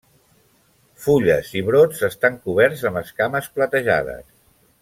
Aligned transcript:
Fulles 1.03 1.51
i 1.61 1.63
brots 1.69 2.01
estan 2.09 2.41
coberts 2.47 2.83
amb 2.91 3.01
esquames 3.05 3.55
platejades. 3.59 4.29